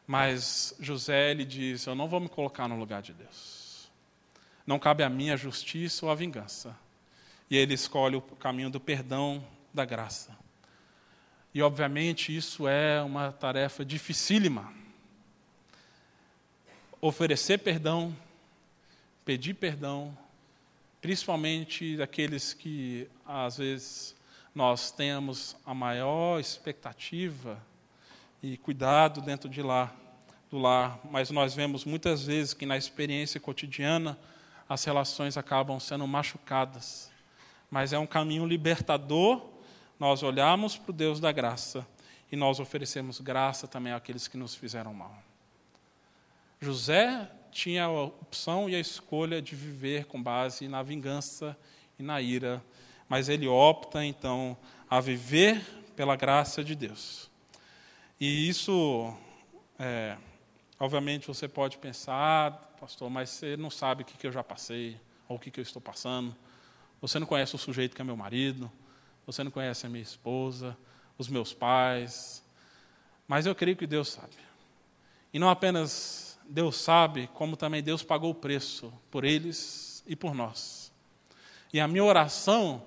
[0.08, 3.90] Mas José ele diz: eu não vou me colocar no lugar de Deus.
[4.66, 6.78] Não cabe a mim a justiça ou a vingança.
[7.50, 10.38] E ele escolhe o caminho do perdão, da graça.
[11.54, 14.79] E obviamente isso é uma tarefa dificílima
[17.02, 18.16] oferecer perdão,
[19.24, 20.18] pedir perdão,
[21.02, 24.16] principalmente daqueles que às vezes
[24.54, 27.62] nós temos a maior expectativa
[28.44, 29.94] e cuidado dentro de lá,
[30.50, 34.18] do lar, mas nós vemos muitas vezes que na experiência cotidiana
[34.68, 37.10] as relações acabam sendo machucadas.
[37.72, 39.46] Mas é um caminho libertador
[40.00, 41.86] nós olharmos para o Deus da graça
[42.32, 45.29] e nós oferecemos graça também àqueles que nos fizeram mal.
[46.62, 51.58] José tinha a opção e a escolha de viver com base na vingança
[51.98, 52.64] e na ira,
[53.08, 54.58] mas ele opta então
[54.90, 55.64] a viver
[55.96, 57.30] pela graça de Deus.
[58.20, 59.14] E isso,
[59.78, 60.18] é,
[60.78, 65.38] obviamente, você pode pensar, pastor, mas você não sabe o que, eu já passei, ou
[65.38, 66.36] o que, eu estou passando.
[67.00, 68.70] Você não conhece o sujeito que é meu marido,
[69.26, 70.78] você não conhece a minha esposa,
[71.18, 72.44] os meus pais.
[73.26, 74.36] Mas eu creio que Deus sabe.
[75.34, 80.34] E não apenas Deus sabe, como também Deus pagou o preço por eles e por
[80.34, 80.92] nós.
[81.72, 82.82] E a minha oração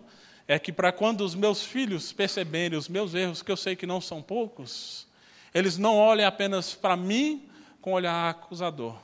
[0.49, 3.87] é que para quando os meus filhos perceberem os meus erros, que eu sei que
[3.87, 5.07] não são poucos,
[5.55, 7.49] eles não olhem apenas para mim
[7.81, 8.99] com olhar acusador,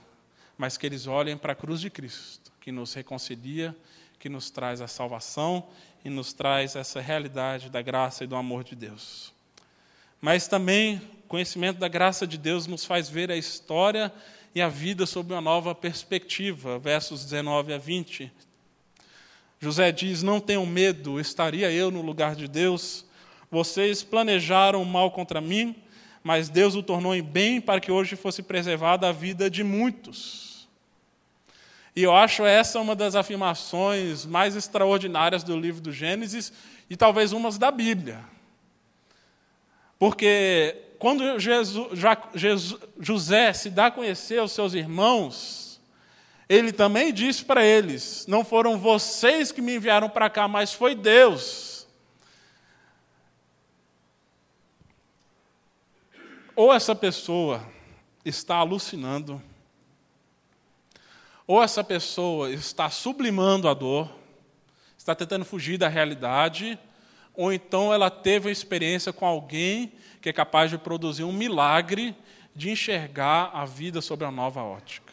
[0.56, 3.76] mas que eles olhem para a cruz de Cristo, que nos reconcilia,
[4.18, 5.68] que nos traz a salvação
[6.04, 9.32] e nos traz essa realidade da graça e do amor de Deus.
[10.20, 14.12] Mas também o conhecimento da graça de Deus nos faz ver a história
[14.58, 16.80] e a vida sob uma nova perspectiva.
[16.80, 18.30] Versos 19 a 20.
[19.60, 23.04] José diz: Não tenham medo, estaria eu no lugar de Deus.
[23.50, 25.76] Vocês planejaram mal contra mim,
[26.24, 30.68] mas Deus o tornou em bem para que hoje fosse preservada a vida de muitos.
[31.94, 36.52] E eu acho essa uma das afirmações mais extraordinárias do livro do Gênesis
[36.90, 38.24] e talvez umas da Bíblia.
[40.00, 41.98] Porque quando Jesus,
[42.34, 45.80] Jesus, José se dá a conhecer aos seus irmãos,
[46.48, 50.94] ele também disse para eles: Não foram vocês que me enviaram para cá, mas foi
[50.94, 51.86] Deus.
[56.56, 57.62] Ou essa pessoa
[58.24, 59.40] está alucinando,
[61.46, 64.10] ou essa pessoa está sublimando a dor,
[64.96, 66.76] está tentando fugir da realidade,
[67.38, 72.12] ou então ela teve uma experiência com alguém que é capaz de produzir um milagre
[72.52, 75.12] de enxergar a vida sob a nova ótica.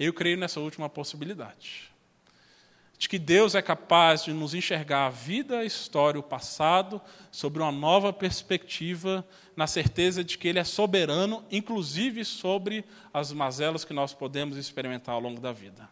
[0.00, 1.92] Eu creio nessa última possibilidade.
[2.96, 6.98] De que Deus é capaz de nos enxergar a vida, a história, o passado,
[7.30, 9.22] sobre uma nova perspectiva,
[9.54, 15.14] na certeza de que Ele é soberano, inclusive sobre as mazelas que nós podemos experimentar
[15.14, 15.90] ao longo da vida.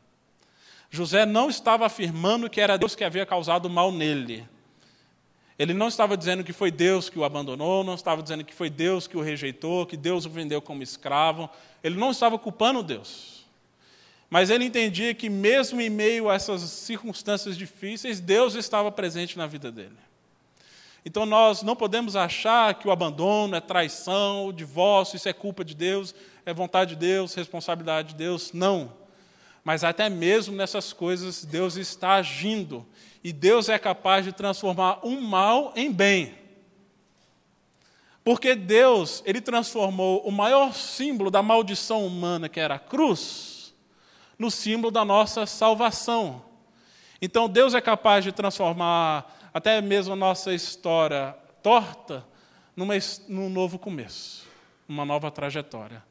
[0.90, 4.48] José não estava afirmando que era Deus que havia causado mal nele.
[5.58, 8.68] Ele não estava dizendo que foi Deus que o abandonou, não estava dizendo que foi
[8.68, 11.48] Deus que o rejeitou, que Deus o vendeu como escravo.
[11.82, 13.44] Ele não estava culpando Deus.
[14.28, 19.46] Mas ele entendia que, mesmo em meio a essas circunstâncias difíceis, Deus estava presente na
[19.46, 19.96] vida dele.
[21.04, 25.64] Então nós não podemos achar que o abandono é traição, o divórcio, isso é culpa
[25.64, 26.12] de Deus,
[26.44, 28.52] é vontade de Deus, responsabilidade de Deus.
[28.52, 28.92] Não.
[29.62, 32.84] Mas até mesmo nessas coisas, Deus está agindo.
[33.22, 36.34] E Deus é capaz de transformar um mal em bem.
[38.24, 43.72] Porque Deus, ele transformou o maior símbolo da maldição humana, que era a cruz,
[44.38, 46.44] no símbolo da nossa salvação.
[47.22, 52.26] Então Deus é capaz de transformar até mesmo a nossa história torta
[52.74, 52.94] numa,
[53.28, 54.46] num novo começo,
[54.86, 56.04] numa nova trajetória.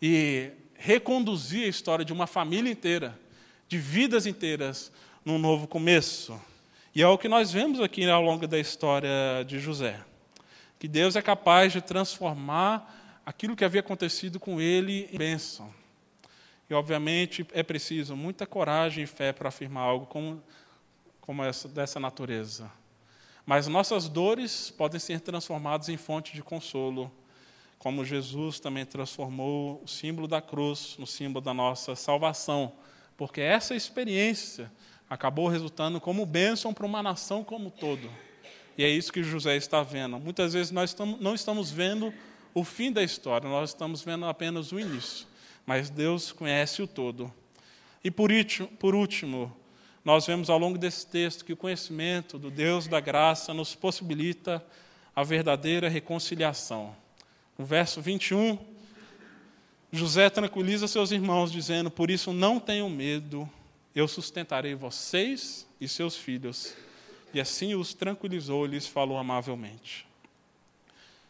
[0.00, 3.18] E reconduzir a história de uma família inteira,
[3.68, 4.90] de vidas inteiras,
[5.24, 6.40] num novo começo.
[6.94, 10.00] E é o que nós vemos aqui ao longo da história de José.
[10.78, 15.72] Que Deus é capaz de transformar aquilo que havia acontecido com ele em bênção.
[16.68, 20.42] E, obviamente, é preciso muita coragem e fé para afirmar algo como,
[21.20, 22.70] como essa, dessa natureza.
[23.46, 27.10] Mas nossas dores podem ser transformadas em fonte de consolo,
[27.78, 32.72] como Jesus também transformou o símbolo da cruz no símbolo da nossa salvação,
[33.16, 34.70] porque essa experiência
[35.12, 38.10] acabou resultando como bênção para uma nação como todo.
[38.78, 40.18] E é isso que José está vendo.
[40.18, 42.12] Muitas vezes nós não estamos vendo
[42.54, 45.26] o fim da história, nós estamos vendo apenas o início
[45.66, 47.32] mas Deus conhece o todo.
[48.02, 49.54] E por último,
[50.04, 54.64] nós vemos ao longo desse texto que o conhecimento do Deus da graça nos possibilita
[55.14, 56.96] a verdadeira reconciliação.
[57.56, 58.58] No verso 21,
[59.92, 63.48] José tranquiliza seus irmãos, dizendo: Por isso não tenham medo,
[63.94, 66.74] eu sustentarei vocês e seus filhos.
[67.34, 70.06] E assim os tranquilizou e lhes falou amavelmente.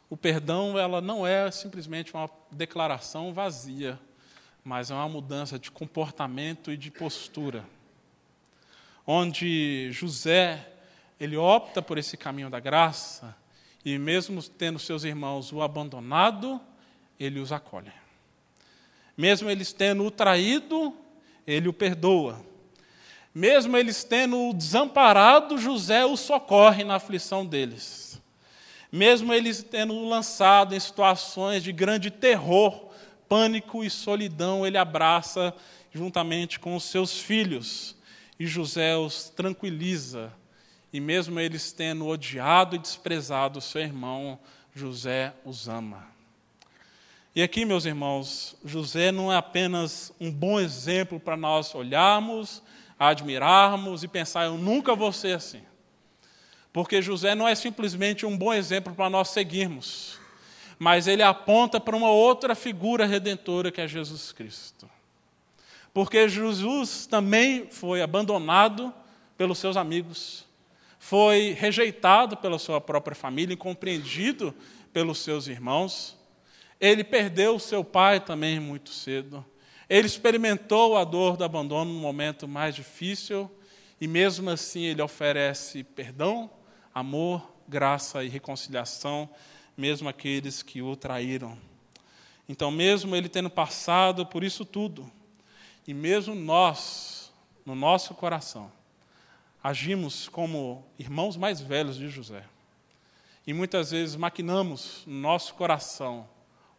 [0.09, 3.98] O perdão, ela não é simplesmente uma declaração vazia
[4.64, 7.64] mas é uma mudança de comportamento e de postura.
[9.07, 10.68] Onde José,
[11.18, 13.35] ele opta por esse caminho da graça,
[13.85, 16.61] e mesmo tendo seus irmãos o abandonado,
[17.18, 17.92] ele os acolhe.
[19.16, 20.96] Mesmo eles tendo o traído,
[21.44, 22.40] ele o perdoa.
[23.35, 28.21] Mesmo eles tendo o desamparado, José o socorre na aflição deles.
[28.90, 32.90] Mesmo eles tendo o lançado em situações de grande terror,
[33.29, 35.55] pânico e solidão ele abraça
[35.90, 37.97] juntamente com os seus filhos.
[38.38, 40.31] E José os tranquiliza.
[40.92, 44.38] E mesmo eles tendo odiado e desprezado seu irmão,
[44.75, 46.07] José os ama.
[47.35, 52.62] E aqui, meus irmãos, José não é apenas um bom exemplo para nós olharmos,
[53.11, 55.62] admirarmos e pensar, eu nunca vou ser assim.
[56.73, 60.21] Porque José não é simplesmente um bom exemplo para nós seguirmos
[60.83, 64.91] mas ele aponta para uma outra figura redentora que é Jesus Cristo.
[65.95, 68.93] Porque Jesus também foi abandonado
[69.38, 70.45] pelos seus amigos,
[70.99, 74.53] foi rejeitado pela sua própria família, incompreendido
[74.93, 76.19] pelos seus irmãos.
[76.81, 79.47] Ele perdeu seu pai também muito cedo.
[79.92, 83.50] Ele experimentou a dor do abandono no momento mais difícil
[84.00, 86.50] e mesmo assim ele oferece perdão,
[86.94, 89.28] amor, graça e reconciliação
[89.76, 91.59] mesmo aqueles que o traíram.
[92.49, 95.12] Então, mesmo ele tendo passado por isso tudo,
[95.86, 97.30] e mesmo nós,
[97.62, 98.72] no nosso coração,
[99.62, 102.45] agimos como irmãos mais velhos de José.
[103.47, 106.26] E muitas vezes maquinamos no nosso coração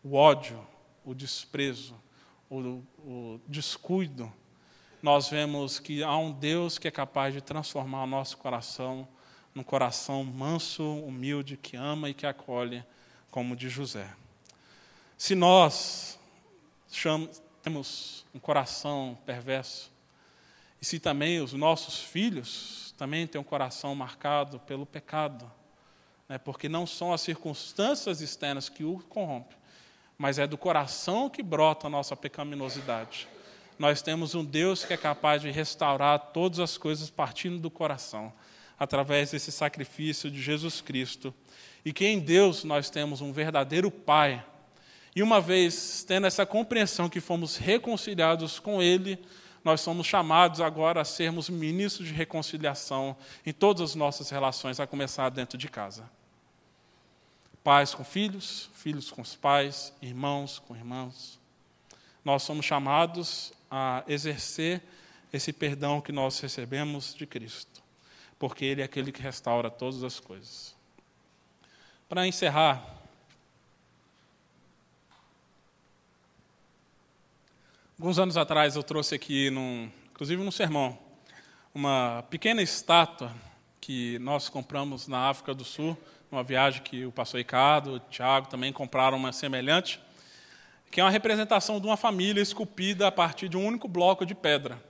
[0.04, 0.66] o ódio,
[1.06, 1.94] o desprezo,
[2.54, 4.32] o, o descuido.
[5.02, 9.08] Nós vemos que há um Deus que é capaz de transformar o nosso coração
[9.54, 12.84] num coração manso, humilde, que ama e que acolhe,
[13.30, 14.10] como o de José.
[15.18, 16.20] Se nós
[17.62, 19.92] temos um coração perverso,
[20.82, 25.50] e se também os nossos filhos também têm um coração marcado pelo pecado,
[26.28, 29.58] né, porque não são as circunstâncias externas que o corrompem,
[30.24, 33.28] mas é do coração que brota a nossa pecaminosidade.
[33.78, 38.32] Nós temos um Deus que é capaz de restaurar todas as coisas partindo do coração,
[38.80, 41.34] através desse sacrifício de Jesus Cristo.
[41.84, 44.42] E que em Deus nós temos um verdadeiro Pai.
[45.14, 49.20] E uma vez tendo essa compreensão que fomos reconciliados com Ele,
[49.62, 53.14] nós somos chamados agora a sermos ministros de reconciliação
[53.46, 56.10] em todas as nossas relações, a começar dentro de casa.
[57.64, 61.40] Pais com filhos, filhos com os pais, irmãos com irmãos.
[62.24, 64.82] Nós somos chamados a exercer
[65.32, 67.82] esse perdão que nós recebemos de Cristo,
[68.38, 70.76] porque Ele é aquele que restaura todas as coisas.
[72.08, 72.86] Para encerrar,
[77.98, 81.00] alguns anos atrás eu trouxe aqui, num, inclusive num sermão,
[81.74, 83.34] uma pequena estátua
[83.82, 85.98] que nós compramos na África do Sul
[86.34, 90.00] uma viagem que o pastor Ricardo, o Tiago também compraram uma semelhante,
[90.90, 94.34] que é uma representação de uma família esculpida a partir de um único bloco de
[94.34, 94.84] pedra.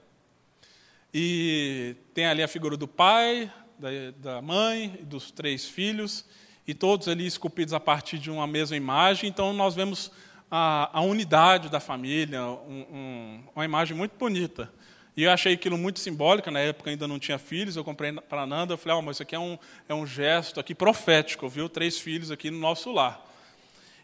[1.13, 6.25] E tem ali a figura do pai, da, da mãe dos três filhos,
[6.65, 9.29] e todos ali esculpidos a partir de uma mesma imagem.
[9.29, 10.11] Então nós vemos
[10.49, 14.71] a, a unidade da família, um, um, uma imagem muito bonita.
[15.15, 18.41] E eu achei aquilo muito simbólico, na época ainda não tinha filhos, eu comprei para
[18.41, 21.47] a Nanda, eu falei, oh, mas isso aqui é um, é um gesto aqui profético,
[21.47, 21.69] viu?
[21.69, 23.23] Três filhos aqui no nosso lar.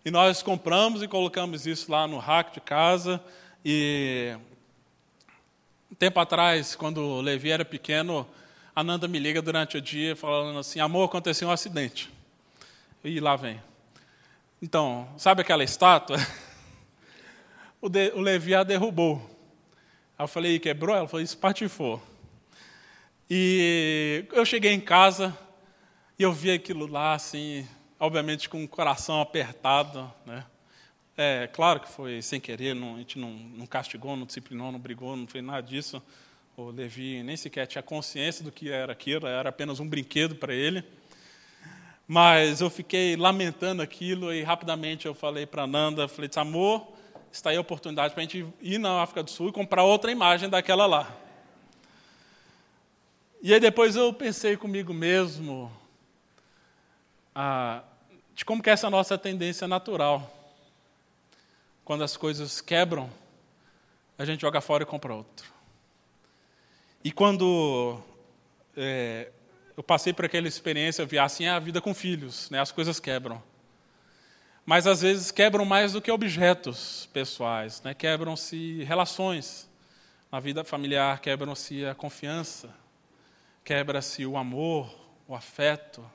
[0.06, 3.20] E nós compramos e colocamos isso lá no rack de casa,
[3.66, 4.38] e
[5.92, 8.28] um tempo atrás, quando o Levi era pequeno,
[8.76, 12.10] a Nanda me liga durante o dia falando assim, amor, aconteceu um acidente.
[13.04, 13.60] E lá vem.
[14.62, 16.18] Então, sabe aquela estátua?
[17.82, 19.39] o, de, o Levi a derrubou.
[20.20, 20.94] Aí eu falei, quebrou?
[20.94, 22.04] Ela falou, espatifou.
[23.30, 25.34] E eu cheguei em casa
[26.20, 27.66] e eu vi aquilo lá, assim,
[27.98, 30.44] obviamente com o coração apertado, né?
[31.16, 34.80] É, claro que foi sem querer, não, a gente não, não castigou, não disciplinou, não
[34.80, 36.04] brigou, não fez nada disso.
[36.58, 40.54] O Levi nem sequer tinha consciência do que era aquilo, era apenas um brinquedo para
[40.54, 40.84] ele.
[42.06, 46.99] Mas eu fiquei lamentando aquilo e rapidamente eu falei para Nanda, falei, amor,
[47.32, 50.12] está aí a oportunidade para a gente ir na África do Sul e comprar outra
[50.12, 51.16] imagem daquela lá.
[53.42, 55.72] E aí depois eu pensei comigo mesmo
[57.34, 57.84] ah,
[58.34, 60.36] de como que é essa nossa tendência natural.
[61.86, 63.10] Quando as coisas quebram,
[64.18, 65.52] a gente joga fora e compra outro.
[67.04, 68.02] E quando
[68.76, 69.32] é,
[69.78, 72.60] eu passei por aquela experiência, eu vi assim é a vida com filhos, né?
[72.60, 73.42] as coisas quebram
[74.66, 77.94] mas às vezes quebram mais do que objetos pessoais, né?
[77.94, 79.70] quebram-se relações
[80.32, 82.70] na vida familiar, quebram-se a confiança,
[83.64, 84.94] quebra-se o amor,
[85.28, 86.10] o afeto,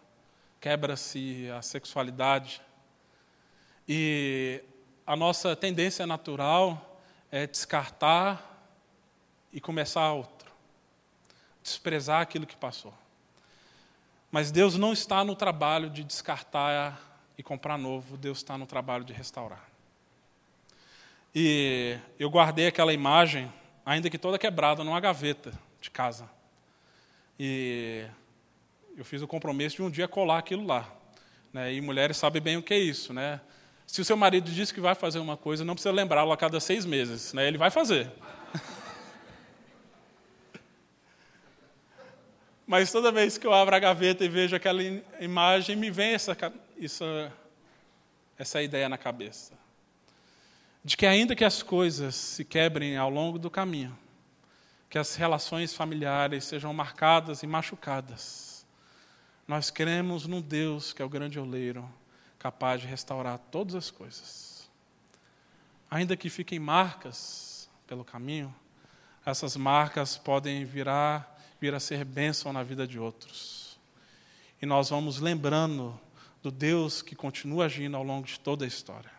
[0.60, 2.62] quebra-se a sexualidade.
[3.88, 4.62] E
[5.06, 8.72] a nossa tendência natural é descartar
[9.52, 10.50] e começar outro,
[11.62, 12.94] desprezar aquilo que passou.
[14.30, 19.04] Mas Deus não está no trabalho de descartar e comprar novo, Deus está no trabalho
[19.04, 19.68] de restaurar.
[21.34, 23.52] E eu guardei aquela imagem,
[23.84, 26.30] ainda que toda quebrada, numa gaveta de casa.
[27.38, 28.06] E
[28.96, 30.88] eu fiz o compromisso de um dia colar aquilo lá.
[31.52, 31.74] Né?
[31.74, 33.12] E mulheres sabem bem o que é isso.
[33.12, 33.40] Né?
[33.86, 36.60] Se o seu marido diz que vai fazer uma coisa, não precisa lembrá-lo a cada
[36.60, 37.32] seis meses.
[37.32, 37.48] Né?
[37.48, 38.12] Ele vai fazer.
[42.66, 44.82] Mas toda vez que eu abro a gaveta e vejo aquela
[45.20, 46.36] imagem, me vem essa,
[46.80, 47.32] essa,
[48.38, 49.52] essa ideia na cabeça.
[50.84, 53.96] De que, ainda que as coisas se quebrem ao longo do caminho,
[54.90, 58.66] que as relações familiares sejam marcadas e machucadas,
[59.46, 61.88] nós cremos num Deus que é o grande oleiro,
[62.38, 64.70] capaz de restaurar todas as coisas.
[65.90, 68.54] Ainda que fiquem marcas pelo caminho,
[69.24, 73.78] essas marcas podem virar vir a ser bênção na vida de outros.
[74.60, 75.98] E nós vamos lembrando
[76.44, 79.10] do Deus que continua agindo ao longo de toda a história,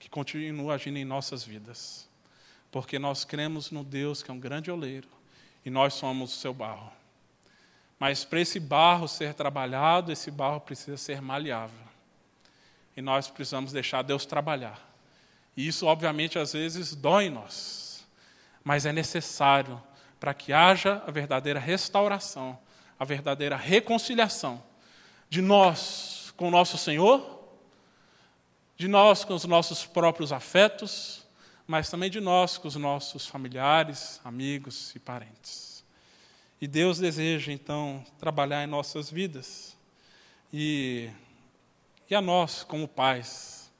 [0.00, 2.08] que continua agindo em nossas vidas,
[2.72, 5.06] porque nós cremos no Deus que é um grande oleiro
[5.64, 6.90] e nós somos o seu barro.
[8.00, 11.86] Mas para esse barro ser trabalhado, esse barro precisa ser maleável.
[12.96, 14.92] E nós precisamos deixar Deus trabalhar.
[15.56, 18.04] E isso, obviamente, às vezes dói em nós,
[18.64, 19.80] mas é necessário
[20.18, 22.58] para que haja a verdadeira restauração,
[22.98, 24.60] a verdadeira reconciliação
[25.30, 27.34] de nós com o nosso Senhor,
[28.76, 31.24] de nós com os nossos próprios afetos,
[31.66, 35.84] mas também de nós com os nossos familiares, amigos e parentes.
[36.60, 39.76] E Deus deseja, então, trabalhar em nossas vidas.
[40.52, 41.10] E,
[42.08, 43.70] e a nós, como pais,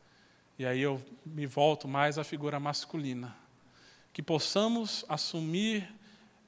[0.59, 3.35] E aí eu me volto mais à figura masculina.
[4.13, 5.93] Que possamos assumir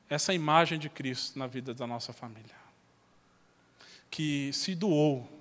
[0.09, 2.55] essa imagem de Cristo na vida da nossa família.
[4.09, 5.36] Que se doou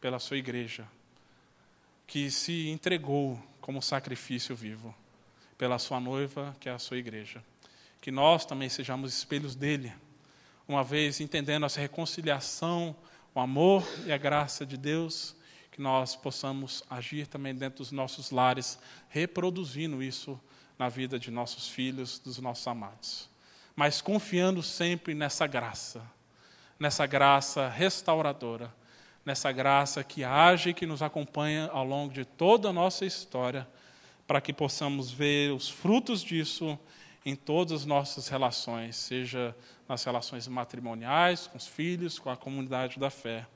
[0.00, 0.86] pela sua igreja,
[2.06, 4.94] que se entregou como sacrifício vivo
[5.56, 7.44] pela sua noiva, que é a sua igreja.
[8.00, 9.92] Que nós também sejamos espelhos dele,
[10.66, 12.96] uma vez entendendo essa reconciliação,
[13.34, 15.36] o amor e a graça de Deus,
[15.70, 18.78] que nós possamos agir também dentro dos nossos lares,
[19.08, 20.40] reproduzindo isso
[20.78, 23.28] na vida de nossos filhos, dos nossos amados.
[23.76, 26.02] Mas confiando sempre nessa graça,
[26.78, 28.72] nessa graça restauradora,
[29.30, 33.64] nessa graça que age e que nos acompanha ao longo de toda a nossa história,
[34.26, 36.76] para que possamos ver os frutos disso
[37.24, 39.54] em todas as nossas relações, seja
[39.88, 43.46] nas relações matrimoniais, com os filhos, com a comunidade da fé,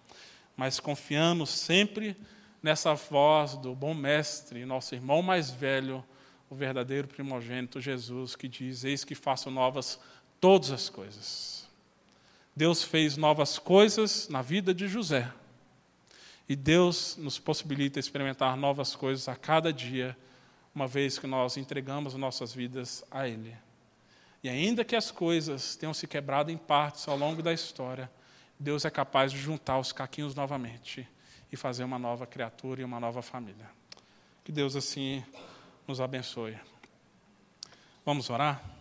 [0.57, 2.17] mas confiando sempre
[2.63, 6.05] nessa voz do bom mestre, nosso irmão mais velho,
[6.49, 9.99] o verdadeiro primogênito Jesus, que diz: Eis que faço novas
[10.41, 11.69] todas as coisas.
[12.55, 15.33] Deus fez novas coisas na vida de José.
[16.49, 20.17] E Deus nos possibilita experimentar novas coisas a cada dia
[20.75, 23.57] uma vez que nós entregamos nossas vidas a Ele.
[24.43, 28.11] E ainda que as coisas tenham se quebrado em partes ao longo da história,
[28.59, 31.09] Deus é capaz de juntar os caquinhos novamente
[31.51, 33.71] e fazer uma nova criatura e uma nova família.
[34.43, 35.25] Que Deus assim
[35.87, 36.59] nos abençoe.
[38.05, 38.74] Vamos orar?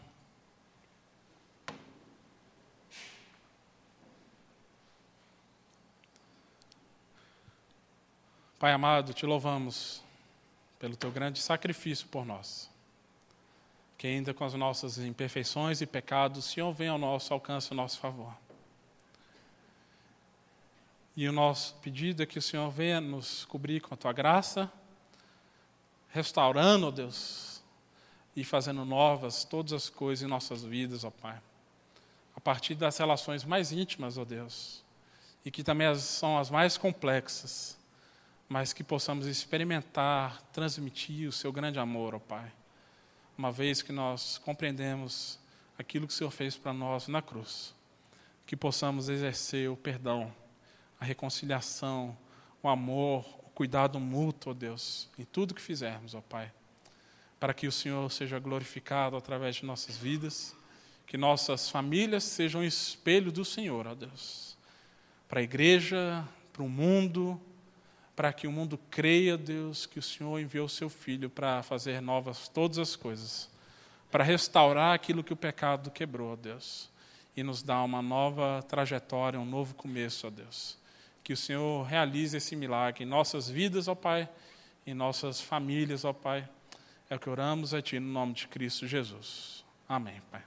[8.64, 10.02] Pai amado, te louvamos
[10.80, 12.70] pelo teu grande sacrifício por nós.
[13.98, 17.76] Que ainda com as nossas imperfeições e pecados, o Senhor venha ao nosso alcance, ao
[17.76, 18.34] nosso favor.
[21.14, 24.72] E o nosso pedido é que o Senhor venha nos cobrir com a tua graça,
[26.08, 27.62] restaurando, ó Deus,
[28.34, 31.38] e fazendo novas todas as coisas em nossas vidas, ó Pai.
[32.34, 34.82] A partir das relações mais íntimas, ó Deus,
[35.44, 37.83] e que também são as mais complexas
[38.48, 42.52] mas que possamos experimentar, transmitir o seu grande amor, ó Pai.
[43.38, 45.40] Uma vez que nós compreendemos
[45.78, 47.74] aquilo que o Senhor fez para nós na cruz,
[48.46, 50.34] que possamos exercer o perdão,
[51.00, 52.16] a reconciliação,
[52.62, 56.52] o amor, o cuidado mútuo, ó Deus, em tudo que fizermos, ó Pai,
[57.40, 60.56] para que o Senhor seja glorificado através de nossas vidas,
[61.06, 64.58] que nossas famílias sejam espelho do Senhor, ó Deus,
[65.28, 67.42] para a igreja, para o mundo,
[68.16, 72.02] para que o mundo creia, Deus, que o Senhor enviou o seu Filho para fazer
[72.02, 73.50] novas todas as coisas,
[74.12, 76.90] para restaurar aquilo que o pecado quebrou, Deus,
[77.36, 80.78] e nos dar uma nova trajetória, um novo começo, ó Deus.
[81.24, 84.30] Que o Senhor realize esse milagre em nossas vidas, ó Pai,
[84.86, 86.48] em nossas famílias, ó Pai.
[87.10, 89.64] É o que oramos a Ti no nome de Cristo Jesus.
[89.88, 90.42] Amém, Pai.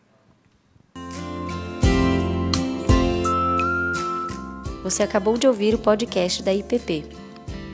[4.84, 7.25] Você acabou de ouvir o podcast da IPP.